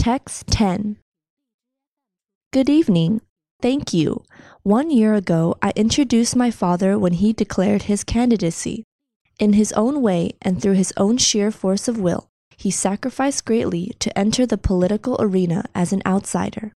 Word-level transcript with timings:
Text 0.00 0.46
10 0.46 0.96
Good 2.54 2.70
evening. 2.70 3.20
Thank 3.60 3.92
you. 3.92 4.24
One 4.62 4.90
year 4.90 5.12
ago, 5.12 5.58
I 5.60 5.74
introduced 5.76 6.34
my 6.34 6.50
father 6.50 6.98
when 6.98 7.12
he 7.12 7.34
declared 7.34 7.82
his 7.82 8.02
candidacy. 8.02 8.84
In 9.38 9.52
his 9.52 9.74
own 9.74 10.00
way 10.00 10.32
and 10.40 10.58
through 10.58 10.72
his 10.72 10.94
own 10.96 11.18
sheer 11.18 11.50
force 11.50 11.86
of 11.86 12.00
will, 12.00 12.30
he 12.56 12.70
sacrificed 12.70 13.44
greatly 13.44 13.92
to 13.98 14.18
enter 14.18 14.46
the 14.46 14.56
political 14.56 15.18
arena 15.20 15.66
as 15.74 15.92
an 15.92 16.00
outsider. 16.06 16.72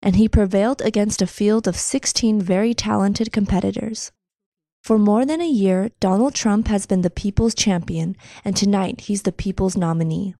And 0.00 0.16
he 0.16 0.26
prevailed 0.26 0.80
against 0.80 1.20
a 1.20 1.26
field 1.26 1.68
of 1.68 1.76
16 1.76 2.40
very 2.40 2.72
talented 2.72 3.30
competitors. 3.30 4.10
For 4.82 4.98
more 4.98 5.26
than 5.26 5.42
a 5.42 5.46
year, 5.46 5.90
Donald 6.00 6.34
Trump 6.34 6.68
has 6.68 6.86
been 6.86 7.02
the 7.02 7.10
people's 7.10 7.54
champion, 7.54 8.16
and 8.42 8.56
tonight 8.56 9.02
he's 9.02 9.24
the 9.24 9.32
people's 9.32 9.76
nominee. 9.76 10.34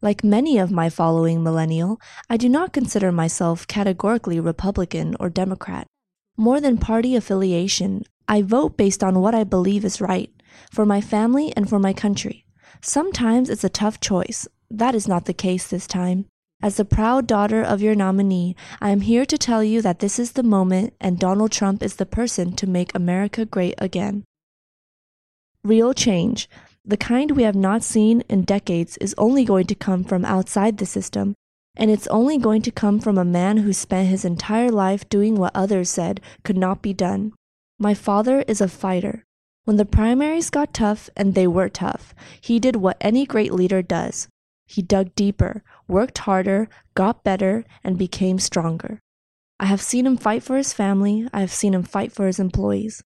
Like 0.00 0.22
many 0.22 0.58
of 0.58 0.70
my 0.70 0.90
following 0.90 1.42
millennial, 1.42 2.00
I 2.30 2.36
do 2.36 2.48
not 2.48 2.72
consider 2.72 3.10
myself 3.10 3.66
categorically 3.66 4.38
Republican 4.38 5.16
or 5.18 5.28
Democrat. 5.28 5.88
More 6.36 6.60
than 6.60 6.78
party 6.78 7.16
affiliation, 7.16 8.04
I 8.28 8.42
vote 8.42 8.76
based 8.76 9.02
on 9.02 9.20
what 9.20 9.34
I 9.34 9.42
believe 9.42 9.84
is 9.84 10.00
right, 10.00 10.30
for 10.70 10.86
my 10.86 11.00
family 11.00 11.52
and 11.56 11.68
for 11.68 11.80
my 11.80 11.92
country. 11.92 12.44
Sometimes 12.80 13.50
it's 13.50 13.64
a 13.64 13.68
tough 13.68 13.98
choice. 13.98 14.46
That 14.70 14.94
is 14.94 15.08
not 15.08 15.24
the 15.24 15.34
case 15.34 15.66
this 15.66 15.88
time. 15.88 16.26
As 16.62 16.76
the 16.76 16.84
proud 16.84 17.26
daughter 17.26 17.62
of 17.62 17.82
your 17.82 17.96
nominee, 17.96 18.54
I 18.80 18.90
am 18.90 19.00
here 19.00 19.26
to 19.26 19.38
tell 19.38 19.64
you 19.64 19.82
that 19.82 19.98
this 19.98 20.20
is 20.20 20.32
the 20.32 20.44
moment 20.44 20.94
and 21.00 21.18
Donald 21.18 21.50
Trump 21.50 21.82
is 21.82 21.96
the 21.96 22.06
person 22.06 22.52
to 22.54 22.68
make 22.68 22.94
America 22.94 23.44
great 23.44 23.74
again. 23.78 24.22
Real 25.64 25.92
change, 25.92 26.48
the 26.88 26.96
kind 26.96 27.32
we 27.32 27.42
have 27.42 27.54
not 27.54 27.84
seen 27.84 28.22
in 28.30 28.42
decades, 28.44 28.96
is 28.96 29.14
only 29.18 29.44
going 29.44 29.66
to 29.66 29.74
come 29.74 30.04
from 30.04 30.24
outside 30.24 30.78
the 30.78 30.86
system, 30.86 31.34
and 31.76 31.90
it's 31.90 32.06
only 32.06 32.38
going 32.38 32.62
to 32.62 32.70
come 32.70 32.98
from 32.98 33.18
a 33.18 33.26
man 33.26 33.58
who 33.58 33.74
spent 33.74 34.08
his 34.08 34.24
entire 34.24 34.70
life 34.70 35.06
doing 35.10 35.36
what 35.36 35.54
others 35.54 35.90
said 35.90 36.22
could 36.44 36.56
not 36.56 36.80
be 36.80 36.94
done. 36.94 37.34
My 37.78 37.92
father 37.92 38.42
is 38.48 38.62
a 38.62 38.68
fighter. 38.68 39.26
When 39.64 39.76
the 39.76 39.84
primaries 39.84 40.48
got 40.48 40.72
tough, 40.72 41.10
and 41.14 41.34
they 41.34 41.46
were 41.46 41.68
tough, 41.68 42.14
he 42.40 42.58
did 42.58 42.76
what 42.76 42.96
any 43.02 43.26
great 43.26 43.52
leader 43.52 43.82
does 43.82 44.28
he 44.64 44.82
dug 44.82 45.14
deeper, 45.14 45.62
worked 45.86 46.18
harder, 46.18 46.68
got 46.94 47.24
better, 47.24 47.64
and 47.82 47.96
became 47.96 48.38
stronger. 48.38 49.00
I 49.58 49.64
have 49.64 49.80
seen 49.80 50.06
him 50.06 50.18
fight 50.18 50.42
for 50.42 50.58
his 50.58 50.74
family. 50.74 51.26
I 51.32 51.40
have 51.40 51.50
seen 51.50 51.72
him 51.74 51.82
fight 51.82 52.12
for 52.12 52.26
his 52.26 52.38
employees. 52.38 53.02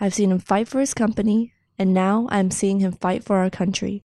I 0.00 0.04
have 0.04 0.14
seen 0.14 0.30
him 0.30 0.38
fight 0.38 0.68
for 0.68 0.78
his 0.78 0.94
company, 0.94 1.52
and 1.80 1.94
now 1.94 2.28
I 2.30 2.40
am 2.40 2.50
seeing 2.50 2.80
him 2.80 2.92
fight 2.92 3.24
for 3.24 3.38
our 3.38 3.48
country. 3.48 4.02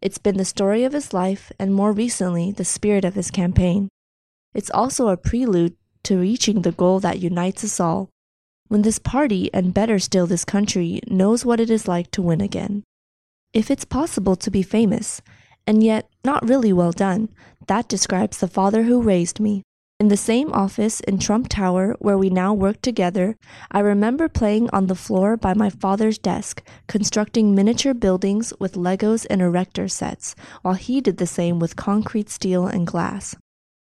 It's 0.00 0.18
been 0.18 0.38
the 0.38 0.44
story 0.44 0.82
of 0.82 0.92
his 0.92 1.14
life, 1.14 1.52
and 1.56 1.72
more 1.72 1.92
recently, 1.92 2.50
the 2.50 2.64
spirit 2.64 3.04
of 3.04 3.14
his 3.14 3.30
campaign. 3.30 3.88
It's 4.54 4.72
also 4.72 5.06
a 5.06 5.16
prelude 5.16 5.76
to 6.02 6.18
reaching 6.18 6.62
the 6.62 6.72
goal 6.72 6.98
that 6.98 7.20
unites 7.20 7.62
us 7.62 7.78
all. 7.78 8.10
When 8.66 8.82
this 8.82 8.98
party, 8.98 9.48
and 9.54 9.72
better 9.72 10.00
still, 10.00 10.26
this 10.26 10.44
country, 10.44 11.00
knows 11.06 11.44
what 11.44 11.60
it 11.60 11.70
is 11.70 11.86
like 11.86 12.10
to 12.10 12.22
win 12.22 12.40
again. 12.40 12.82
If 13.52 13.70
it's 13.70 13.84
possible 13.84 14.34
to 14.34 14.50
be 14.50 14.64
famous, 14.64 15.22
and 15.64 15.84
yet 15.84 16.10
not 16.24 16.48
really 16.48 16.72
well 16.72 16.90
done. 16.90 17.28
That 17.68 17.86
describes 17.86 18.38
the 18.38 18.48
father 18.48 18.82
who 18.82 19.00
raised 19.00 19.38
me. 19.38 19.62
In 20.02 20.08
the 20.08 20.16
same 20.16 20.52
office 20.52 20.98
in 20.98 21.20
Trump 21.20 21.46
Tower 21.48 21.94
where 22.00 22.18
we 22.18 22.28
now 22.28 22.52
work 22.52 22.82
together, 22.82 23.36
I 23.70 23.78
remember 23.78 24.28
playing 24.28 24.68
on 24.70 24.88
the 24.88 24.96
floor 24.96 25.36
by 25.36 25.54
my 25.54 25.70
father's 25.70 26.18
desk, 26.18 26.60
constructing 26.88 27.54
miniature 27.54 27.94
buildings 27.94 28.52
with 28.58 28.74
Legos 28.74 29.28
and 29.30 29.40
erector 29.40 29.86
sets, 29.86 30.34
while 30.62 30.74
he 30.74 31.00
did 31.00 31.18
the 31.18 31.26
same 31.28 31.60
with 31.60 31.76
concrete, 31.76 32.30
steel, 32.30 32.66
and 32.66 32.84
glass. 32.84 33.36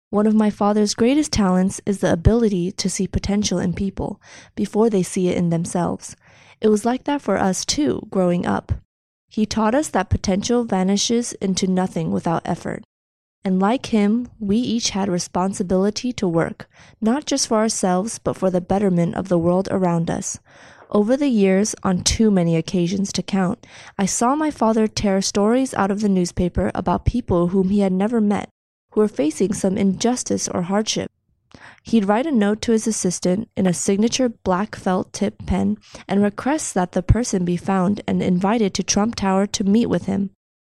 One 0.10 0.28
of 0.28 0.36
my 0.36 0.50
father's 0.50 0.94
greatest 0.94 1.32
talents 1.32 1.80
is 1.86 2.00
the 2.00 2.12
ability 2.12 2.74
to 2.74 2.90
see 2.90 3.08
potential 3.08 3.58
in 3.58 3.72
people 3.72 4.22
before 4.56 4.90
they 4.90 5.04
see 5.04 5.30
it 5.30 5.38
in 5.38 5.52
themselves. 5.52 6.18
It 6.60 6.68
was 6.68 6.84
like 6.84 7.06
that 7.06 7.22
for 7.22 7.38
us 7.38 7.64
too, 7.64 8.08
growing 8.10 8.46
up. 8.46 8.74
He 9.30 9.46
taught 9.46 9.74
us 9.74 9.88
that 9.92 10.10
potential 10.10 10.66
vanishes 10.66 11.32
into 11.40 11.66
nothing 11.66 12.12
without 12.12 12.42
effort. 12.44 12.84
And 13.46 13.60
like 13.60 13.88
him, 13.88 14.30
we 14.40 14.56
each 14.58 14.92
had 14.92 15.10
responsibility 15.10 16.14
to 16.14 16.28
work, 16.28 16.70
not 17.02 17.26
just 17.26 17.48
for 17.48 17.58
ourselves, 17.58 18.18
but 18.18 18.38
for 18.38 18.50
the 18.50 18.62
betterment 18.62 19.16
of 19.16 19.28
the 19.28 19.38
world 19.38 19.68
around 19.70 20.10
us. 20.10 20.40
Over 20.90 21.18
the 21.18 21.28
years, 21.28 21.76
on 21.84 22.04
too 22.04 22.32
many 22.32 22.56
occasions 22.56 23.12
to 23.14 23.24
count, 23.24 23.66
I 23.98 24.06
saw 24.06 24.36
my 24.36 24.52
father 24.52 24.88
tear 24.88 25.22
stories 25.22 25.74
out 25.74 25.92
of 25.92 26.02
the 26.02 26.08
newspaper 26.08 26.72
about 26.74 27.04
people 27.04 27.48
whom 27.48 27.70
he 27.70 27.80
had 27.80 27.92
never 27.92 28.22
met, 28.22 28.48
who 28.92 29.02
were 29.02 29.08
facing 29.08 29.54
some 29.54 29.78
injustice 29.78 30.48
or 30.48 30.62
hardship. 30.62 31.12
He'd 31.84 32.06
write 32.06 32.26
a 32.26 32.32
note 32.32 32.62
to 32.62 32.72
his 32.72 32.88
assistant 32.88 33.50
in 33.58 33.68
a 33.68 33.74
signature 33.74 34.30
black 34.30 34.76
felt 34.76 35.12
tip 35.12 35.46
pen 35.46 35.78
and 36.08 36.24
request 36.24 36.74
that 36.76 36.94
the 36.94 37.04
person 37.04 37.44
be 37.44 37.58
found 37.58 38.02
and 38.08 38.24
invited 38.24 38.74
to 38.76 38.84
Trump 38.84 39.16
Tower 39.16 39.48
to 39.48 39.64
meet 39.64 39.88
with 39.88 40.06
him. 40.06 40.30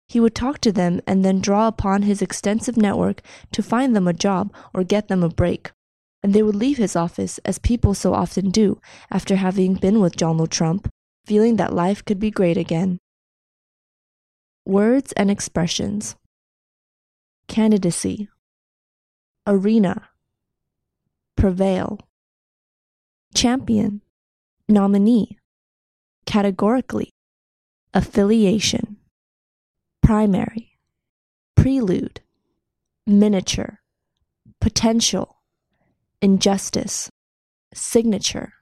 He 0.09 0.21
would 0.21 0.35
talk 0.35 0.59
to 0.61 0.73
them 0.73 1.01
and 1.07 1.25
then 1.25 1.41
draw 1.41 1.69
upon 1.69 2.03
his 2.03 2.23
extensive 2.23 2.77
network 2.77 3.21
to 3.53 3.63
find 3.63 3.95
them 3.95 4.09
a 4.09 4.13
job 4.13 4.55
or 4.73 4.83
get 4.85 5.09
them 5.09 5.23
a 5.23 5.29
break. 5.29 5.71
And 6.23 6.35
they 6.35 6.43
would 6.43 6.57
leave 6.57 6.79
his 6.79 6.97
office, 6.97 7.39
as 7.45 7.59
people 7.59 7.95
so 7.95 8.15
often 8.15 8.51
do, 8.51 8.81
after 9.11 9.37
having 9.37 9.75
been 9.75 10.01
with 10.01 10.17
Donald 10.17 10.51
Trump, 10.51 10.89
feeling 11.27 11.57
that 11.57 11.75
life 11.75 12.05
could 12.05 12.19
be 12.19 12.31
great 12.31 12.57
again. 12.57 12.99
Words 14.67 15.13
and 15.13 15.31
expressions. 15.31 16.17
Candidacy. 17.47 18.29
Arena. 19.47 20.09
Prevail. 21.37 22.01
Champion, 23.35 24.01
nominee, 24.69 25.39
categorically, 26.27 27.11
affiliation, 27.95 28.98
primary, 30.09 30.79
prelude, 31.55 32.23
miniature, 33.07 33.83
potential, 34.59 35.43
injustice, 36.23 37.11
signature, 37.75 38.55